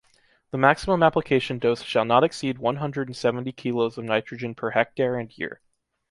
The 0.49 0.57
maximum 0.57 1.03
application 1.03 1.59
dose 1.59 1.83
shall 1.83 2.05
not 2.05 2.23
exceed 2.23 2.57
one 2.57 2.77
hundred 2.77 3.07
and 3.07 3.15
seventy 3.15 3.51
kilos 3.51 3.99
of 3.99 4.03
nitrogen 4.03 4.55
per 4.55 4.71
hectare 4.71 5.15
and 5.15 5.31
year. 5.37 5.61